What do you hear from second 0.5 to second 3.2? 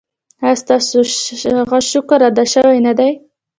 ستاسو شکر ادا شوی نه دی؟